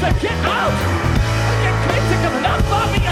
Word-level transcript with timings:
to 0.00 0.12
get 0.20 0.38
out. 0.44 0.74
Get 1.62 1.74
critical 1.84 2.38
enough 2.38 2.62
for 2.70 2.86
me, 2.92 3.02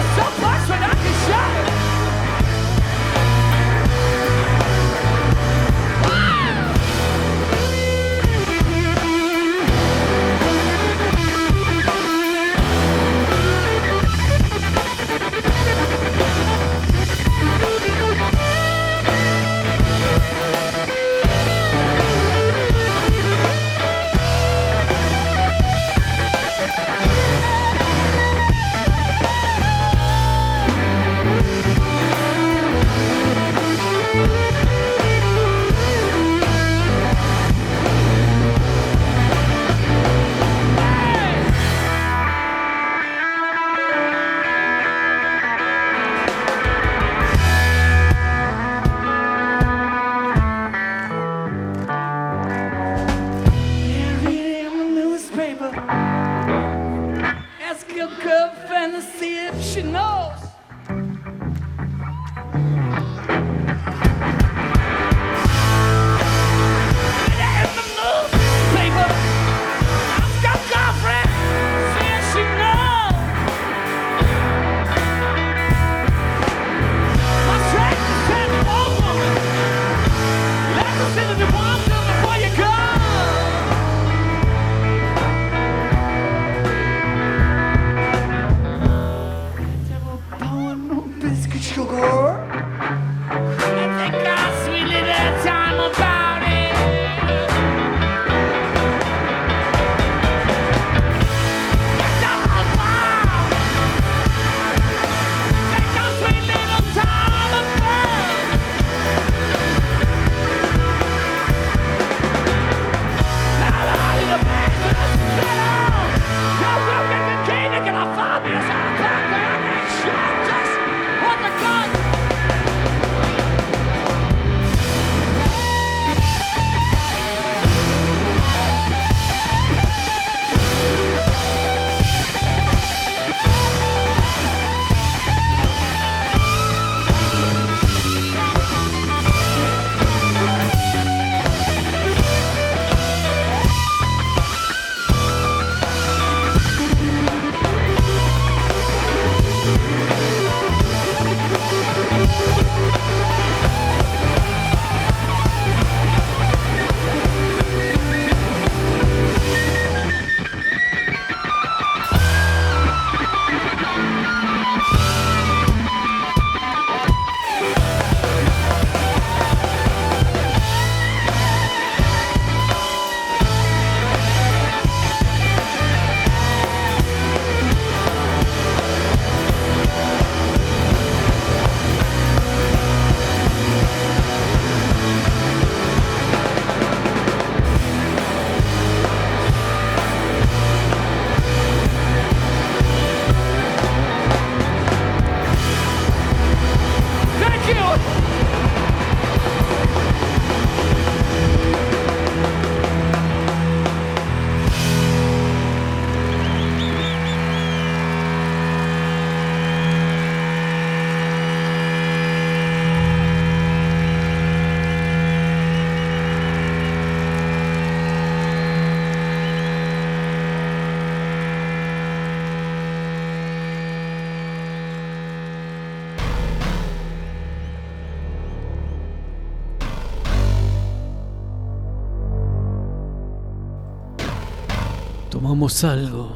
Tomamos 235.56 235.84
algo 235.84 236.29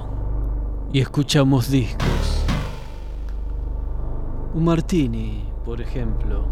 y 0.95 1.00
escuchamos 1.00 1.71
discos. 1.71 2.43
Un 4.55 4.65
martini, 4.65 5.45
por 5.62 5.83
ejemplo. 5.83 6.47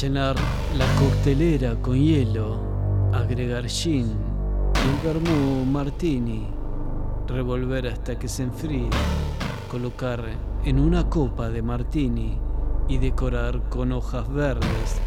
Llenar 0.00 0.34
la 0.78 0.86
coctelera 0.98 1.74
con 1.82 1.96
hielo, 1.96 2.56
agregar 3.12 3.68
gin, 3.68 4.06
un 4.06 5.04
vermú 5.04 5.66
martini, 5.66 6.46
revolver 7.26 7.88
hasta 7.88 8.18
que 8.18 8.28
se 8.28 8.44
enfríe, 8.44 8.88
colocar 9.70 10.24
en 10.64 10.80
una 10.80 11.10
copa 11.10 11.50
de 11.50 11.60
martini 11.60 12.38
y 12.88 12.96
decorar 12.96 13.68
con 13.68 13.92
hojas 13.92 14.26
verdes 14.32 15.02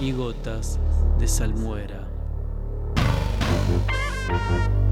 y 0.00 0.12
gotas 0.12 0.78
de 1.18 1.28
salmuera. 1.28 1.95
Y 4.28 4.32
no 4.32 4.85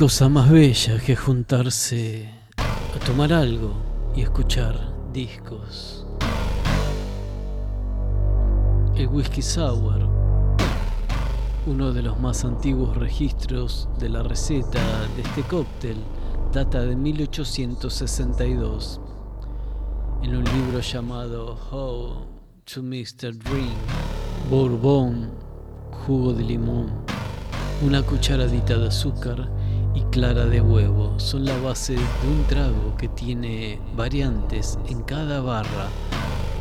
cosa 0.00 0.28
más 0.30 0.50
bella 0.50 0.98
que 0.98 1.14
juntarse 1.14 2.26
a 2.56 2.98
tomar 3.04 3.34
algo 3.34 3.74
y 4.16 4.22
escuchar 4.22 4.74
discos. 5.12 6.06
El 8.96 9.08
whisky 9.08 9.42
sour, 9.42 10.08
uno 11.66 11.92
de 11.92 12.00
los 12.00 12.18
más 12.18 12.46
antiguos 12.46 12.96
registros 12.96 13.90
de 13.98 14.08
la 14.08 14.22
receta 14.22 14.80
de 15.16 15.22
este 15.22 15.42
cóctel, 15.42 15.98
data 16.50 16.80
de 16.80 16.96
1862 16.96 19.02
en 20.22 20.34
un 20.34 20.44
libro 20.44 20.80
llamado 20.80 21.58
How 21.70 22.26
to 22.72 22.82
Mr. 22.82 23.36
Dream, 23.36 23.76
Bourbon, 24.48 25.28
jugo 26.06 26.32
de 26.32 26.42
limón, 26.42 26.90
una 27.82 28.02
cucharadita 28.02 28.78
de 28.78 28.88
azúcar 28.88 29.59
y 29.94 30.02
clara 30.10 30.46
de 30.46 30.60
huevo 30.60 31.18
son 31.18 31.44
la 31.44 31.56
base 31.58 31.94
de 31.94 32.28
un 32.28 32.44
trago 32.48 32.96
que 32.96 33.08
tiene 33.08 33.80
variantes 33.94 34.78
en 34.88 35.02
cada 35.02 35.40
barra, 35.40 35.88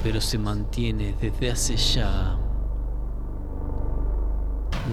pero 0.04 0.20
se 0.22 0.38
mantiene 0.38 1.16
desde 1.22 1.52
hace 1.52 1.78
ya 1.78 2.38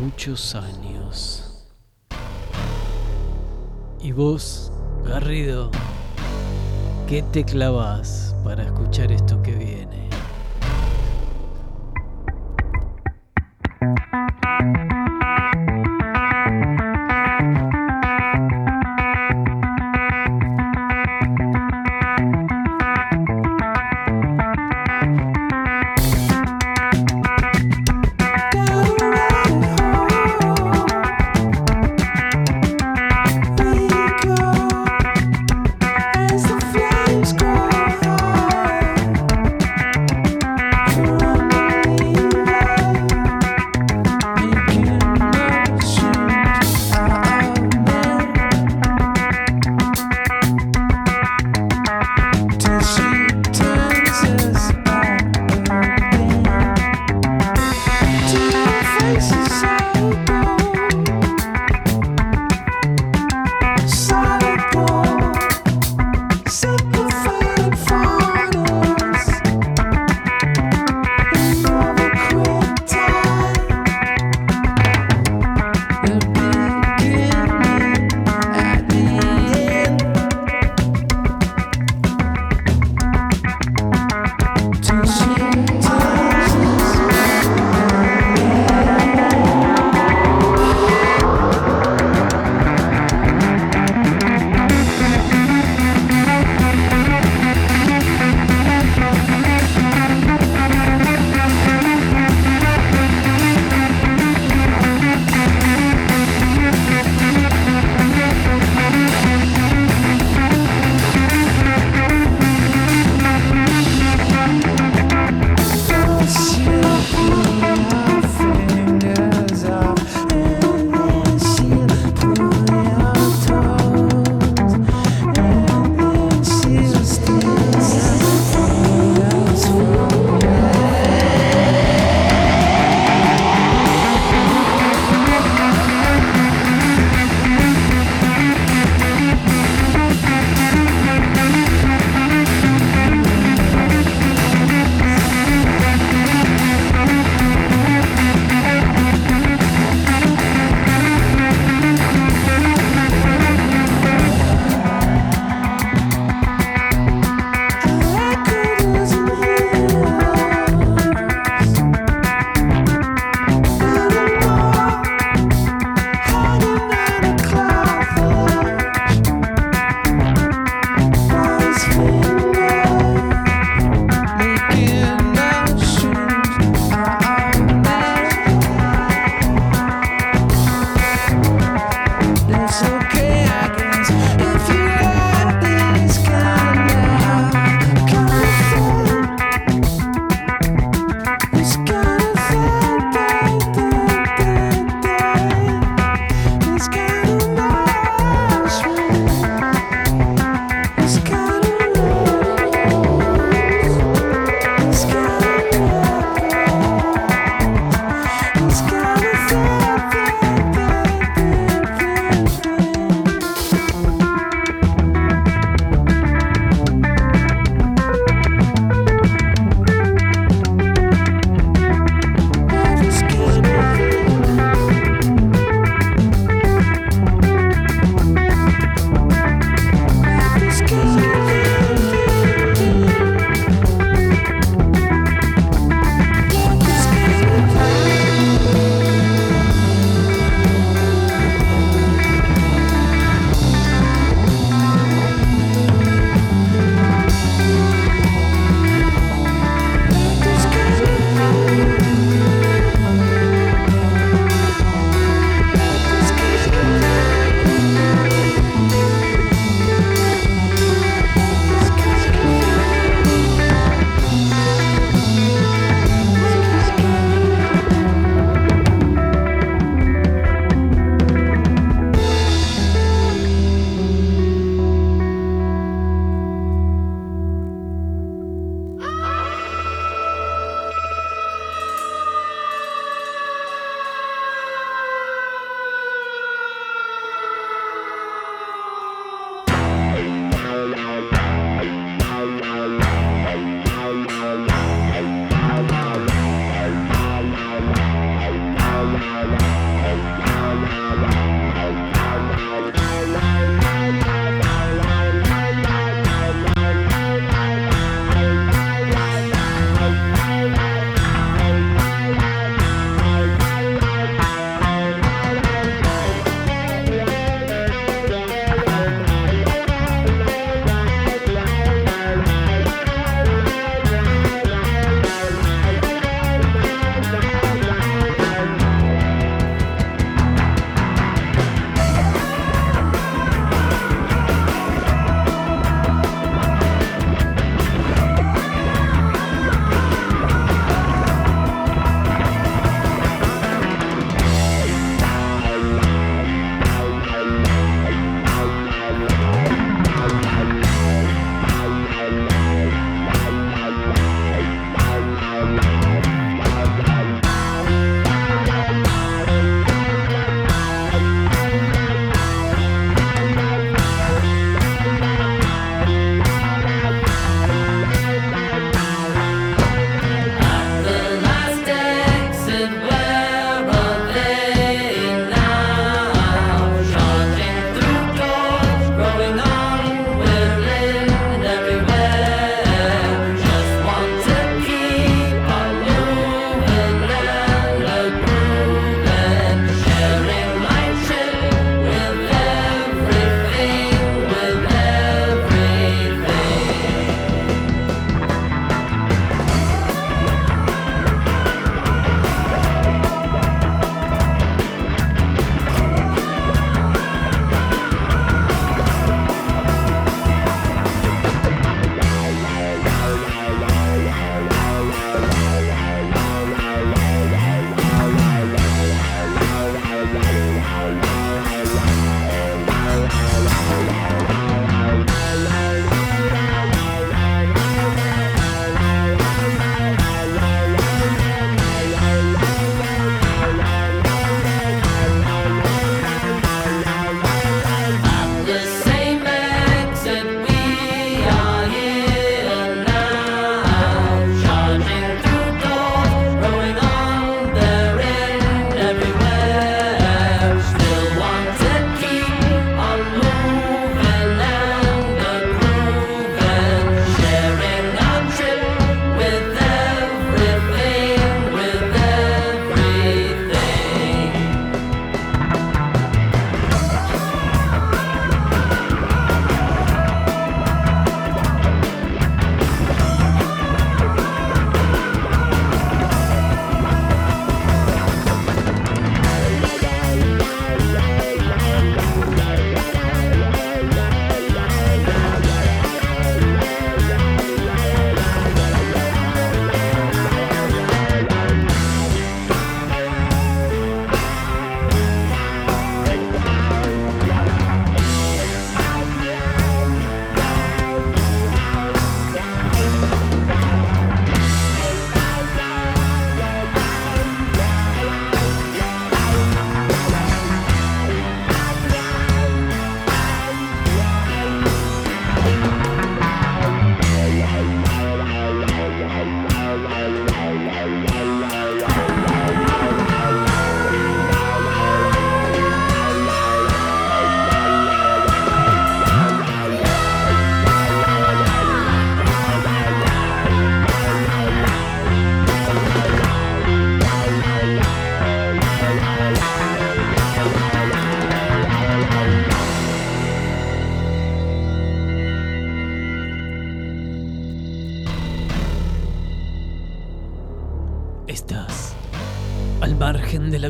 muchos 0.01 0.55
años. 0.55 1.67
¿Y 4.01 4.13
vos, 4.13 4.73
Garrido, 5.05 5.71
qué 7.09 7.23
te 7.23 7.45
clavas 7.45 8.35
para 8.45 8.65
escuchar 8.65 9.11
esto 9.11 9.43
que 9.43 9.55
viene? 9.55 10.09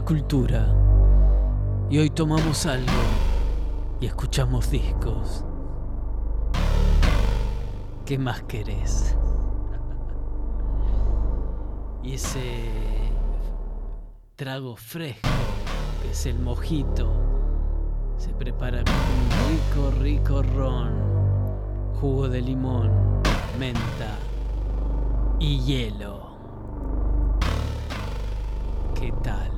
Cultura. 0.06 0.72
Y 1.90 1.98
hoy 1.98 2.10
tomamos 2.10 2.64
algo 2.64 2.92
y 4.00 4.06
escuchamos 4.06 4.70
discos. 4.70 5.44
¿Qué 8.04 8.16
más 8.16 8.40
querés? 8.44 9.16
Y 12.04 12.14
ese 12.14 12.70
trago 14.36 14.76
fresco, 14.76 15.28
que 16.00 16.12
es 16.12 16.26
el 16.26 16.38
mojito, 16.38 17.10
se 18.16 18.32
prepara 18.32 18.84
con 18.84 18.94
un 18.94 19.50
rico, 19.50 20.02
rico 20.02 20.42
ron, 20.54 20.92
jugo 22.00 22.28
de 22.28 22.42
limón, 22.42 22.92
menta 23.58 24.16
y 25.40 25.58
hielo. 25.62 26.30
¿Qué 28.94 29.12
tal? 29.24 29.55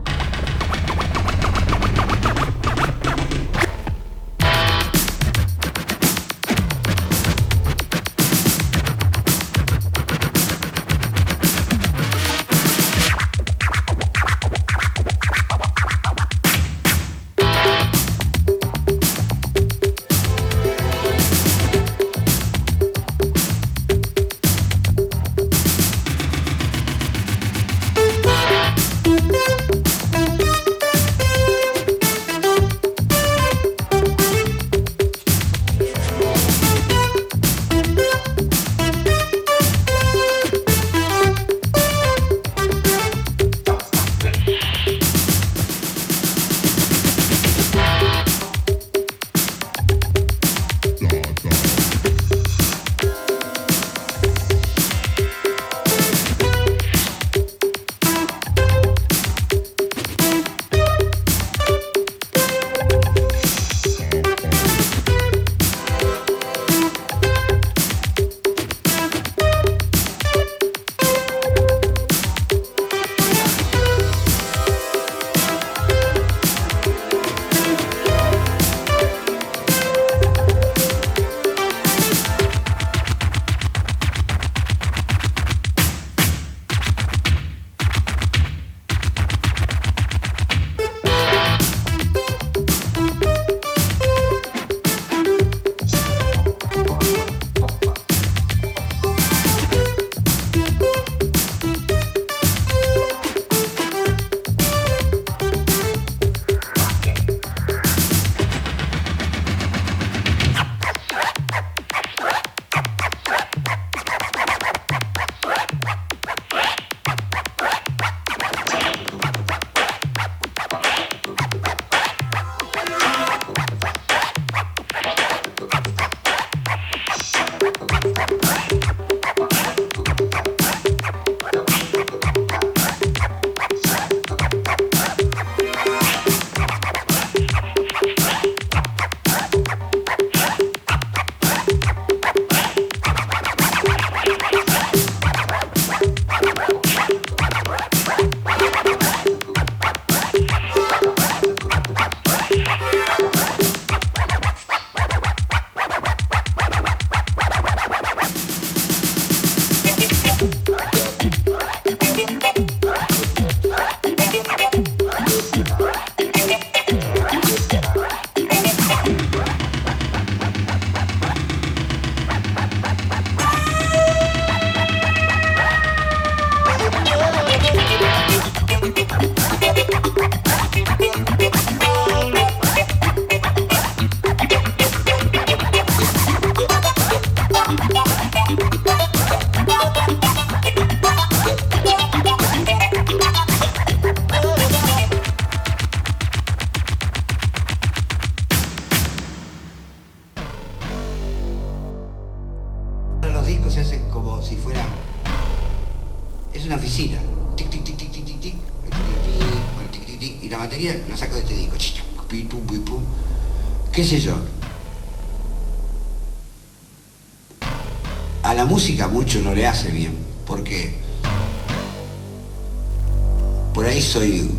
Soy 224.08 224.50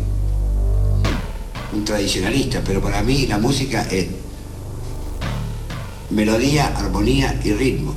un 1.72 1.84
tradicionalista, 1.84 2.62
pero 2.64 2.80
para 2.80 3.02
mí 3.02 3.26
la 3.26 3.38
música 3.38 3.86
es 3.90 4.06
melodía, 6.10 6.68
armonía 6.76 7.38
y 7.44 7.52
ritmo. 7.52 7.94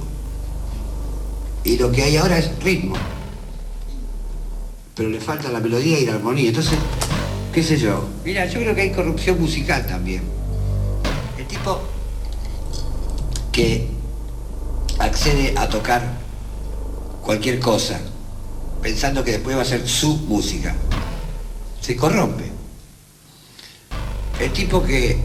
Y 1.63 1.77
lo 1.77 1.91
que 1.91 2.03
hay 2.03 2.17
ahora 2.17 2.37
es 2.39 2.51
ritmo. 2.63 2.95
Pero 4.95 5.09
le 5.09 5.19
falta 5.19 5.49
la 5.49 5.59
melodía 5.59 5.99
y 5.99 6.05
la 6.05 6.15
armonía. 6.15 6.49
Entonces, 6.49 6.77
qué 7.53 7.63
sé 7.63 7.77
yo. 7.77 8.07
Mira, 8.25 8.45
yo 8.47 8.59
creo 8.59 8.75
que 8.75 8.81
hay 8.81 8.91
corrupción 8.91 9.39
musical 9.39 9.85
también. 9.87 10.23
El 11.37 11.45
tipo 11.45 11.81
que 13.51 13.87
accede 14.99 15.53
a 15.55 15.69
tocar 15.69 16.17
cualquier 17.21 17.59
cosa 17.59 17.99
pensando 18.81 19.23
que 19.23 19.31
después 19.31 19.55
va 19.55 19.61
a 19.61 19.65
ser 19.65 19.87
su 19.87 20.17
música, 20.17 20.75
se 21.83 21.97
corrompe. 21.97 22.45
El 24.39 24.51
tipo 24.53 24.81
que, 24.81 25.17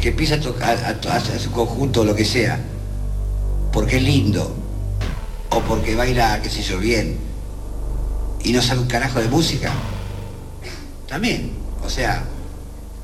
que 0.00 0.08
empieza 0.08 0.34
a 0.34 0.40
tocar 0.40 0.76
a, 0.76 1.38
su 1.38 1.50
conjunto 1.50 2.04
lo 2.04 2.14
que 2.14 2.26
sea, 2.26 2.60
porque 3.72 3.96
es 3.96 4.02
lindo, 4.02 4.54
o 5.48 5.60
porque 5.60 5.94
baila, 5.94 6.40
qué 6.42 6.50
sé 6.50 6.62
yo, 6.62 6.78
bien, 6.78 7.16
y 8.44 8.52
no 8.52 8.60
sabe 8.60 8.80
un 8.80 8.86
carajo 8.86 9.18
de 9.18 9.28
música, 9.28 9.72
también. 11.08 11.52
O 11.84 11.88
sea, 11.88 12.24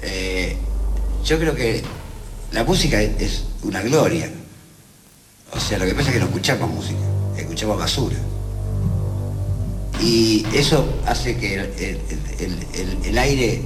eh, 0.02 0.56
yo 1.24 1.38
creo 1.38 1.54
que 1.54 1.82
la 2.52 2.64
música 2.64 3.00
es 3.00 3.44
una 3.62 3.80
gloria. 3.80 4.30
O 5.52 5.58
sea, 5.58 5.78
lo 5.78 5.86
que 5.86 5.94
pasa 5.94 6.08
es 6.08 6.14
que 6.14 6.20
no 6.20 6.26
escuchamos 6.26 6.70
música, 6.70 7.00
escuchamos 7.36 7.78
basura. 7.78 8.16
Y 10.00 10.46
eso 10.54 11.00
hace 11.06 11.36
que 11.38 11.54
el, 13.04 13.18
aire 13.18 13.62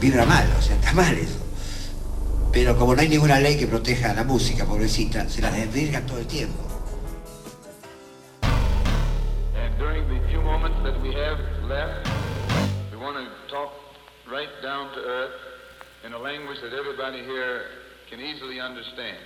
vibra 0.00 0.24
mal, 0.24 0.48
o 0.58 0.62
sea, 0.62 0.76
está 0.76 0.92
mal 0.92 1.14
eso. 1.16 1.38
Pero 2.52 2.76
como 2.76 2.94
no 2.94 3.02
hay 3.02 3.08
ninguna 3.08 3.38
ley 3.38 3.56
que 3.58 3.66
proteja 3.66 4.10
a 4.10 4.14
la 4.14 4.24
música, 4.24 4.64
pobrecita, 4.64 5.28
se 5.28 5.42
la 5.42 5.50
desvirgan 5.50 6.06
todo 6.06 6.18
el 6.18 6.26
tiempo. 6.26 6.70
In 16.02 16.14
a 16.14 16.18
language 16.18 16.58
that 16.62 16.72
everybody 16.72 17.22
here 17.22 17.66
can 18.08 18.20
easily 18.20 18.58
understand. 18.58 19.18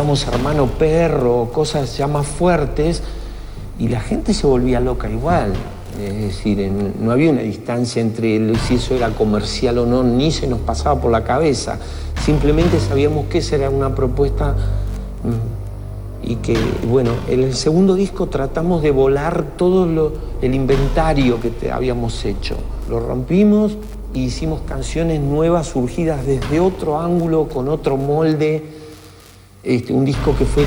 Hermano 0.00 0.66
Perro, 0.78 1.48
cosas 1.52 1.96
ya 1.96 2.06
más 2.06 2.26
fuertes, 2.26 3.02
y 3.78 3.88
la 3.88 4.00
gente 4.00 4.34
se 4.34 4.46
volvía 4.46 4.78
loca 4.80 5.08
igual. 5.08 5.52
Es 5.98 6.14
decir, 6.20 6.70
no 7.00 7.10
había 7.10 7.30
una 7.30 7.40
distancia 7.40 8.02
entre 8.02 8.36
el- 8.36 8.58
si 8.58 8.74
eso 8.74 8.94
era 8.94 9.08
comercial 9.10 9.78
o 9.78 9.86
no, 9.86 10.02
ni 10.02 10.30
se 10.30 10.46
nos 10.46 10.58
pasaba 10.60 11.00
por 11.00 11.10
la 11.10 11.24
cabeza. 11.24 11.78
Simplemente 12.22 12.78
sabíamos 12.78 13.26
que 13.26 13.38
esa 13.38 13.56
era 13.56 13.70
una 13.70 13.94
propuesta 13.94 14.54
mm, 15.24 16.28
y 16.30 16.36
que, 16.36 16.56
bueno, 16.86 17.12
en 17.28 17.42
el 17.44 17.54
segundo 17.54 17.94
disco 17.94 18.26
tratamos 18.26 18.82
de 18.82 18.90
volar 18.90 19.44
todo 19.56 20.12
el 20.42 20.54
inventario 20.54 21.40
que 21.40 21.48
te- 21.50 21.72
habíamos 21.72 22.22
hecho. 22.26 22.56
Lo 22.90 23.00
rompimos 23.00 23.76
y 24.12 24.24
hicimos 24.24 24.60
canciones 24.68 25.20
nuevas 25.20 25.68
surgidas 25.68 26.26
desde 26.26 26.60
otro 26.60 26.98
ángulo, 27.00 27.48
con 27.48 27.68
otro 27.68 27.96
molde. 27.96 28.62
Este, 29.66 29.92
un 29.92 30.04
disco 30.04 30.32
que 30.38 30.44
fue 30.44 30.64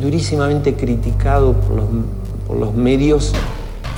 durísimamente 0.00 0.74
criticado 0.74 1.52
por 1.52 2.56
los, 2.58 2.74
medios 2.74 3.34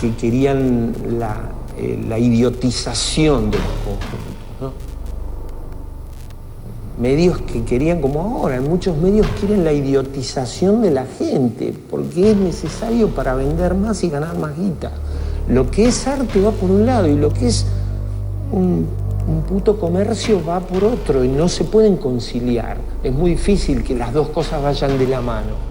que 0.00 0.12
querían 0.16 0.92
la, 1.20 1.52
eh, 1.78 2.18
idiotización 2.18 3.52
de 3.52 3.58
los 3.58 3.66
conjuntos. 3.84 4.72
Medios 6.98 7.38
que 7.42 7.62
querían, 7.62 8.00
como 8.00 8.22
ahora, 8.22 8.60
muchos 8.60 8.96
medios 8.96 9.24
quieren 9.38 9.62
la 9.62 9.72
idiotización 9.72 10.82
de 10.82 10.90
la 10.90 11.06
gente, 11.06 11.72
porque 11.88 12.32
es 12.32 12.36
necesario 12.36 13.10
para 13.10 13.36
vender 13.36 13.76
más 13.76 14.02
y 14.02 14.10
ganar 14.10 14.36
más 14.36 14.58
guita. 14.58 14.90
Lo 15.48 15.70
que 15.70 15.86
es 15.86 16.08
arte 16.08 16.40
va 16.40 16.50
por 16.50 16.72
un 16.72 16.86
lado 16.86 17.06
y 17.06 17.14
lo 17.14 17.32
que 17.32 17.46
es 17.46 17.66
un, 18.50 18.88
un 19.30 19.42
puto 19.42 19.78
comercio 19.78 20.42
va 20.44 20.58
por 20.58 20.82
otro 20.82 21.24
y 21.24 21.28
no 21.28 21.48
se 21.48 21.62
pueden 21.62 21.96
conciliar. 21.96 22.78
Es 23.04 23.12
muy 23.12 23.30
difícil 23.30 23.84
que 23.84 23.94
las 23.94 24.12
dos 24.12 24.28
cosas 24.30 24.60
vayan 24.60 24.98
de 24.98 25.06
la 25.06 25.20
mano. 25.20 25.69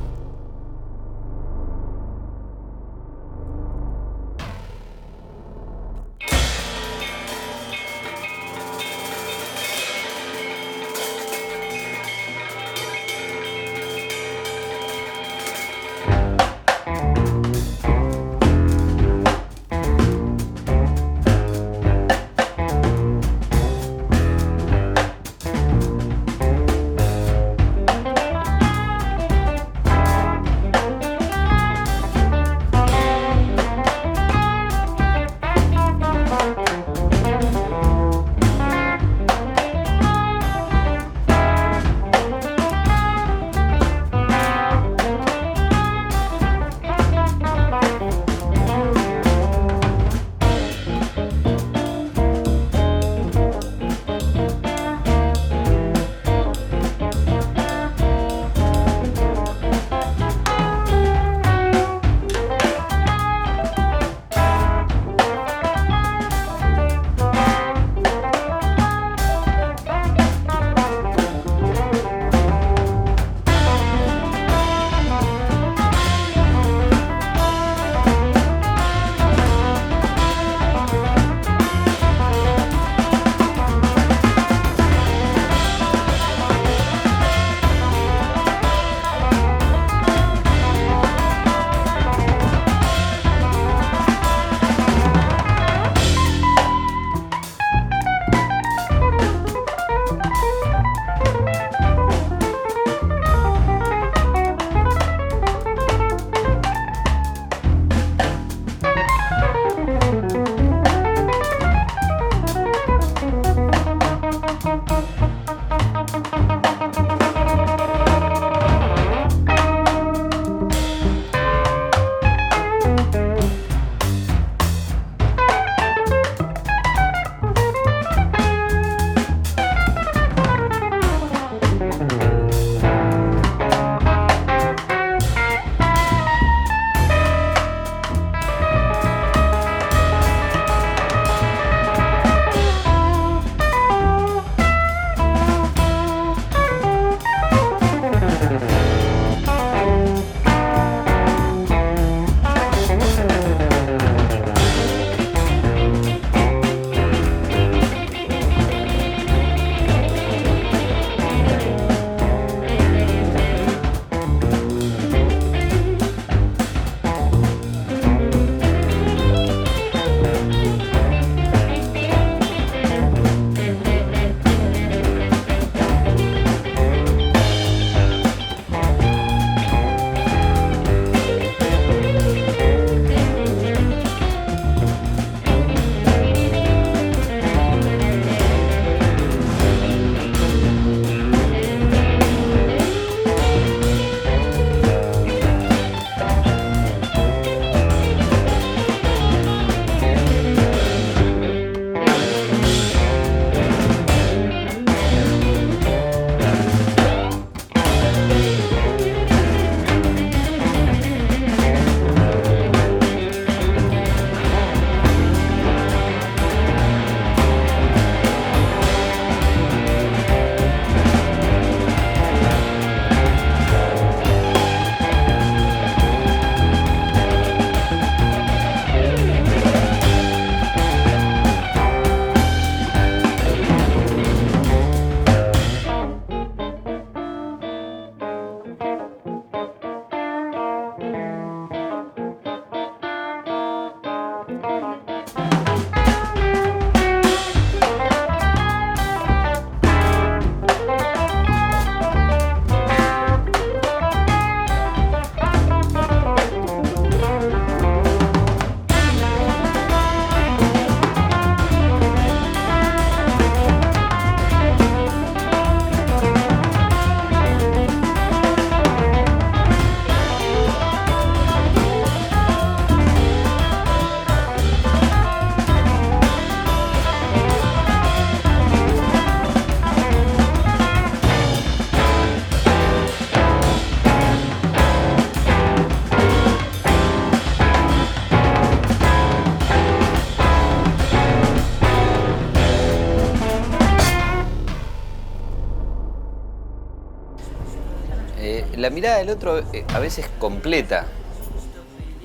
Del 299.19 299.29
otro 299.29 299.59
eh, 299.73 299.85
a 299.93 299.99
veces 299.99 300.29
completa, 300.39 301.05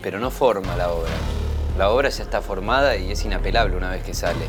pero 0.03 0.19
no 0.19 0.31
forma 0.31 0.77
la 0.77 0.93
obra. 0.93 1.11
La 1.79 1.91
obra 1.91 2.09
ya 2.09 2.23
está 2.23 2.41
formada 2.41 2.97
y 2.97 3.11
es 3.11 3.25
inapelable 3.25 3.77
una 3.77 3.91
vez 3.91 4.03
que 4.03 4.15
sale. 4.15 4.47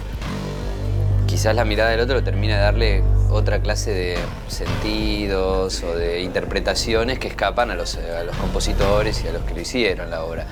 Quizás 1.27 1.55
la 1.55 1.65
mirada 1.65 1.89
del 1.89 1.99
otro 1.99 2.23
termina 2.23 2.55
de 2.55 2.61
darle 2.61 3.03
otra 3.31 3.59
clase 3.59 3.91
de 3.91 4.17
sentidos 4.47 5.83
o 5.83 5.95
de 5.95 6.21
interpretaciones 6.21 7.19
que 7.19 7.27
escapan 7.27 7.71
a 7.71 7.75
los, 7.75 7.97
a 7.97 8.23
los 8.23 8.35
compositores 8.37 9.23
y 9.23 9.27
a 9.27 9.33
los 9.33 9.43
que 9.43 9.55
lo 9.55 9.61
hicieron 9.61 10.09
la 10.09 10.23
obra. 10.23 10.45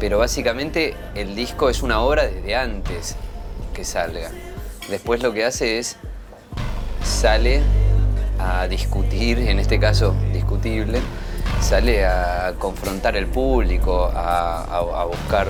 Pero 0.00 0.18
básicamente 0.18 0.96
el 1.14 1.36
disco 1.36 1.68
es 1.68 1.82
una 1.82 2.00
obra 2.00 2.26
desde 2.26 2.56
antes 2.56 3.16
que 3.74 3.84
salga. 3.84 4.30
Después 4.88 5.22
lo 5.22 5.32
que 5.32 5.44
hace 5.44 5.78
es 5.78 5.96
sale 7.04 7.60
a 8.38 8.66
discutir, 8.68 9.38
en 9.38 9.58
este 9.58 9.78
caso 9.78 10.14
discutible, 10.32 11.00
sale 11.60 12.04
a 12.06 12.54
confrontar 12.58 13.16
el 13.16 13.26
público, 13.26 14.10
a, 14.14 15.04
buscar 15.08 15.48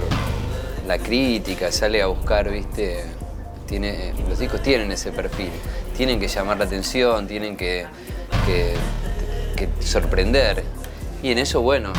la 0.86 0.98
crítica, 0.98 1.70
sale 1.70 2.02
a 2.02 2.06
buscar, 2.06 2.50
viste, 2.50 3.04
tiene, 3.66 4.14
los 4.28 4.38
discos 4.38 4.62
tienen 4.62 4.90
ese 4.90 5.12
perfil, 5.12 5.50
tienen 5.96 6.18
que 6.18 6.28
llamar 6.28 6.58
la 6.58 6.64
atención, 6.64 7.26
tienen 7.26 7.56
que, 7.56 7.86
sorprender. 9.80 10.64
Y 11.22 11.32
en 11.32 11.38
eso, 11.38 11.60
bueno, 11.60 11.92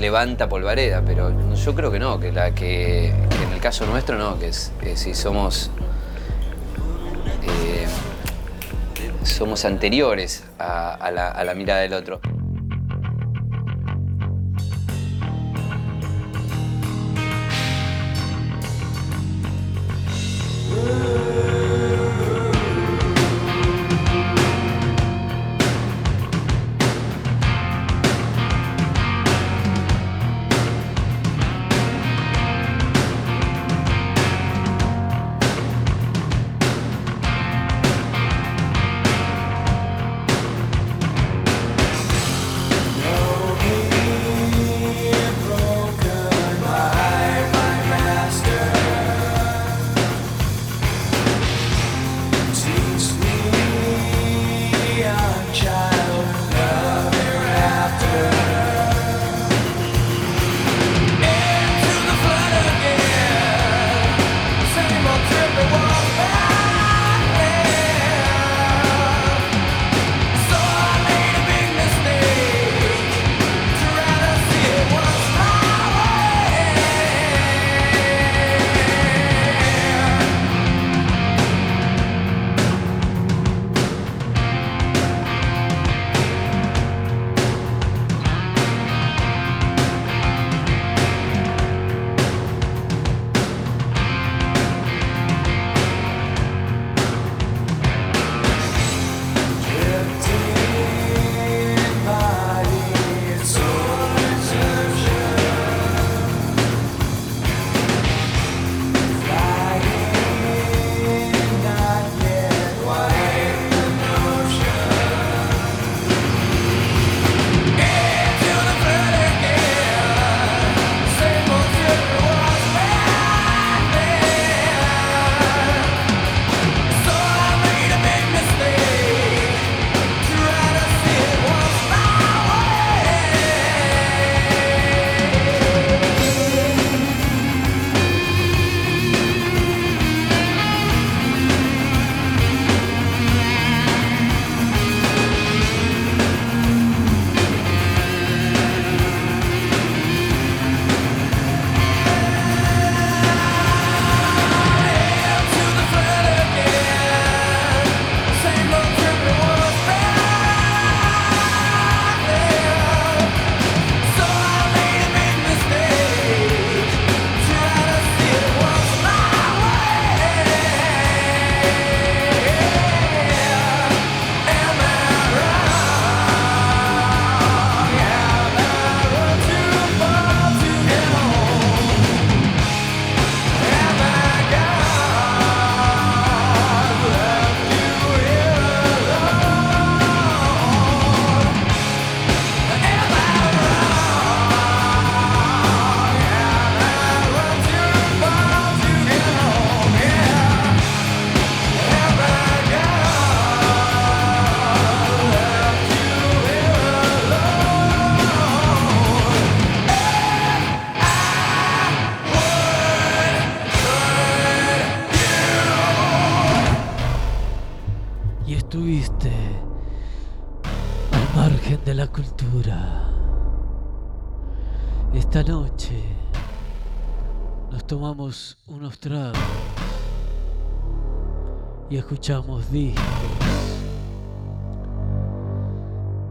levanta 0.00 0.48
polvareda, 0.48 1.02
pero 1.04 1.54
yo 1.54 1.74
creo 1.74 1.92
que 1.92 1.98
no, 1.98 2.18
que, 2.18 2.32
la, 2.32 2.54
que, 2.54 3.08
en 3.08 3.52
el 3.52 3.60
caso 3.60 3.86
nuestro 3.86 4.18
no, 4.18 4.38
que, 4.38 4.52
si 4.52 5.14
somos 5.14 5.70
eh, 7.42 7.86
somos 9.22 9.64
anteriores 9.64 10.44
a 10.58 11.10
la 11.44 11.54
mirada 11.54 11.80
del 11.80 11.92
otro. 11.92 12.20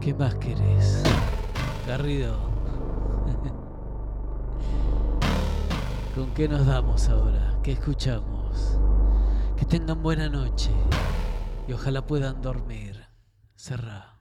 ¿Qué 0.00 0.14
más 0.18 0.34
querés? 0.34 1.02
Garrido. 1.86 2.34
¿Con 6.14 6.34
qué 6.34 6.46
nos 6.46 6.66
damos 6.66 7.08
ahora? 7.08 7.58
¿Qué 7.62 7.72
escuchamos? 7.72 8.78
Que 9.56 9.64
tengan 9.64 10.02
buena 10.02 10.28
noche 10.28 10.72
y 11.66 11.72
ojalá 11.72 12.06
puedan 12.06 12.42
dormir. 12.42 13.06
Cerrá. 13.54 14.15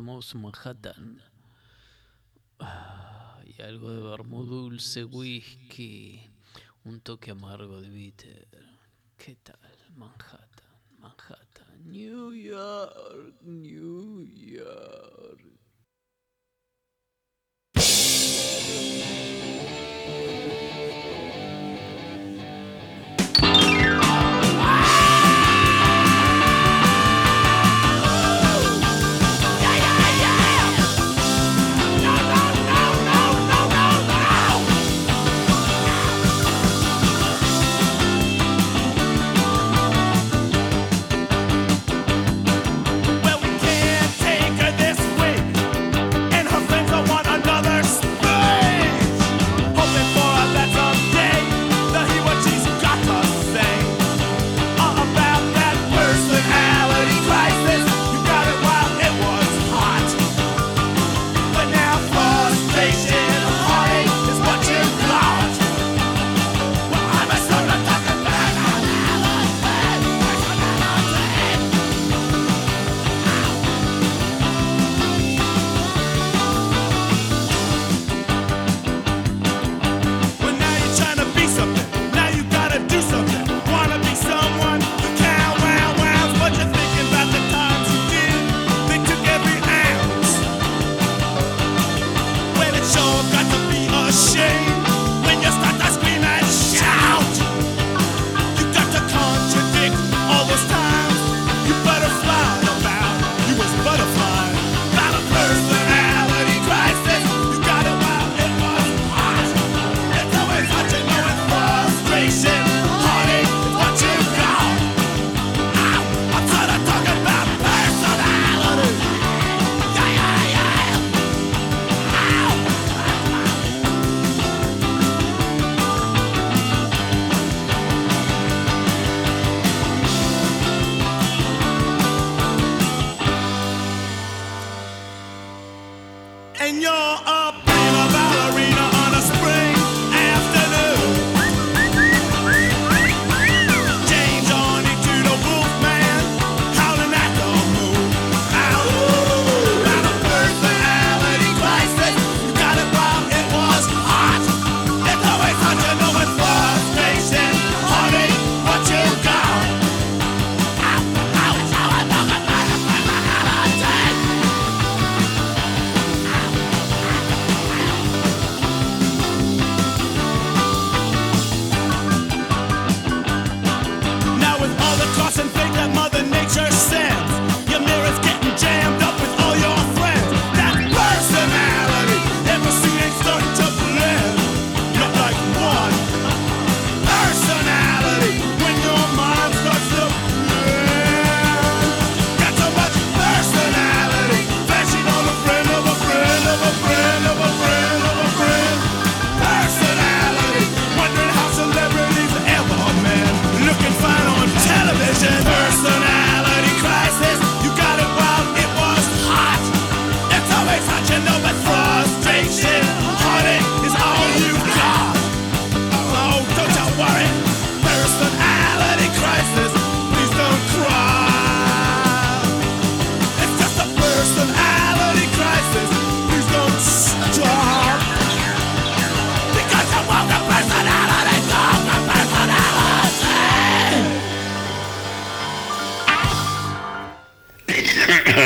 tomamos 0.00 0.34
Manhattan. 0.34 1.20
Y 3.44 3.60
algo 3.60 3.90
de 3.92 4.00
vermú 4.00 4.46
dulce, 4.46 5.04
whisky, 5.04 6.22
un 6.84 7.02
toque 7.02 7.32
amargo 7.32 7.82
de 7.82 7.90
bitter. 7.90 8.48
¿Qué 9.18 9.36
tal? 9.42 9.58
Manhattan, 9.94 10.72
Manhattan, 11.00 11.84
New 11.84 12.32
York, 12.32 13.42
New 13.42 14.24
York. 14.24 15.49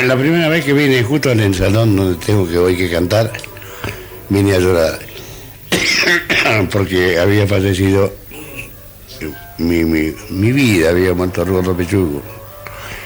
La 0.07 0.15
primera 0.15 0.47
vez 0.49 0.63
que 0.63 0.73
vine 0.73 1.03
justo 1.03 1.31
en 1.31 1.39
el 1.39 1.55
salón 1.55 1.95
donde 1.95 2.23
tengo 2.23 2.47
que 2.47 2.57
hoy 2.57 2.77
que 2.77 2.89
cantar, 2.89 3.31
vine 4.29 4.55
a 4.55 4.59
llorar. 4.59 4.99
Porque 6.71 7.17
había 7.17 7.47
fallecido 7.47 8.13
mi, 9.57 9.83
mi, 9.83 10.13
mi 10.29 10.51
vida, 10.51 10.89
había 10.89 11.13
muerto 11.13 11.45
Gordo 11.45 11.75
Pechugo. 11.75 12.21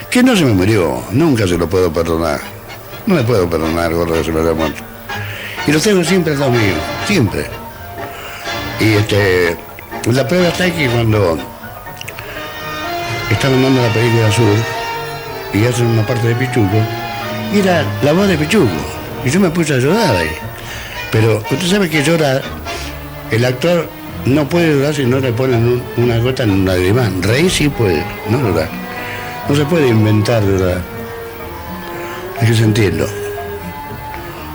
Que 0.09 0.23
no 0.23 0.35
se 0.35 0.43
me 0.43 0.53
murió, 0.53 1.03
nunca 1.11 1.47
se 1.47 1.57
lo 1.57 1.69
puedo 1.69 1.91
perdonar. 1.91 2.41
No 3.05 3.15
me 3.15 3.23
puedo 3.23 3.49
perdonar, 3.49 3.93
Gordo, 3.93 4.15
que 4.15 4.23
se 4.23 4.31
me 4.31 4.41
haya 4.41 4.53
muerto. 4.53 4.83
Y 5.67 5.71
lo 5.71 5.79
tengo 5.79 6.03
siempre 6.03 6.33
al 6.33 6.39
lado 6.39 6.51
mío, 6.51 6.75
siempre. 7.07 7.45
Y 8.79 8.93
este, 8.95 9.57
la 10.11 10.27
prueba 10.27 10.49
está 10.49 10.73
que 10.73 10.87
cuando 10.89 11.37
estaban 13.29 13.61
dando 13.61 13.81
la 13.81 13.93
película 13.93 14.27
Azul 14.27 14.78
y 15.53 15.65
hacen 15.65 15.87
una 15.87 16.05
parte 16.05 16.27
de 16.27 16.35
Pichuco, 16.35 16.77
y 17.53 17.59
era 17.59 17.83
la 18.03 18.11
voz 18.13 18.27
de 18.27 18.37
Pichuco. 18.37 18.69
Y 19.25 19.29
yo 19.29 19.39
me 19.39 19.49
puse 19.49 19.73
a 19.73 19.77
llorar 19.77 20.15
ahí. 20.15 20.29
Pero 21.11 21.37
usted 21.37 21.67
sabe 21.67 21.89
que 21.89 22.03
llorar, 22.03 22.41
el 23.31 23.43
actor 23.43 23.89
no 24.25 24.47
puede 24.47 24.75
llorar 24.75 24.93
si 24.93 25.05
no 25.05 25.19
le 25.19 25.31
ponen 25.33 25.65
un- 25.67 25.83
una 26.03 26.17
gota 26.19 26.43
en 26.43 26.51
un 26.51 26.65
lagrimán. 26.65 27.21
Reír 27.23 27.49
sí 27.49 27.67
puede, 27.69 28.03
no 28.29 28.39
llorar. 28.41 28.69
No 29.47 29.55
se 29.55 29.65
puede 29.65 29.87
inventar 29.87 30.43
llorar. 30.43 30.81
Hay 32.39 32.47
que 32.47 32.53
sentirlo. 32.55 33.07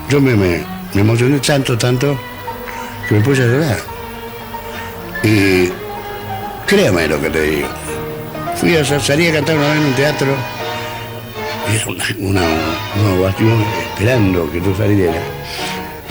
Yo 0.08 0.20
me, 0.20 0.34
me, 0.36 0.64
me 0.94 1.00
emocioné 1.00 1.38
tanto, 1.40 1.76
tanto, 1.76 2.16
que 3.08 3.14
me 3.16 3.20
puse 3.20 3.42
a 3.42 3.46
llorar. 3.46 3.78
Y 5.22 5.70
créame 6.66 7.08
lo 7.08 7.20
que 7.20 7.30
te 7.30 7.40
digo. 7.42 7.68
Fui 8.56 8.76
a 8.76 8.84
salí 8.84 9.26
a 9.28 9.32
cantar 9.32 9.56
una 9.56 9.66
vez 9.68 9.76
en 9.78 9.84
un 9.86 9.92
teatro 9.94 10.26
era 11.68 11.86
una, 11.86 12.04
una, 12.18 12.42
una 13.18 13.28
esperando 13.30 14.50
que 14.50 14.60
tú 14.60 14.74
salieras. 14.74 15.22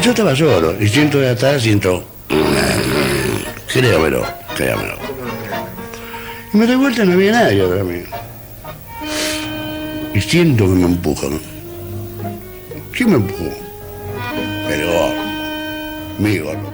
Yo 0.01 0.12
estaba 0.12 0.36
solo 0.36 0.76
y 0.80 0.88
siento 0.88 1.20
de 1.20 1.30
atrás, 1.30 1.62
siento. 1.62 2.04
Créamelo, 3.72 4.24
créamelo. 4.56 4.97
Y 6.54 6.58
me 6.58 6.68
doy 6.68 6.76
vuelta 6.76 7.04
y 7.04 7.08
no 7.08 7.14
había 7.14 7.32
nadie 7.32 7.64
atrás 7.64 7.86
mío. 7.86 8.06
Y 10.14 10.22
siento 10.22 10.66
que 10.66 10.72
me 10.72 10.86
empujan. 10.86 11.39
¿Quién 12.91 13.10
me 13.10 13.16
empujó? 13.16 13.49
Pero, 14.68 15.14
mi 16.20 16.38
gordo. 16.38 16.72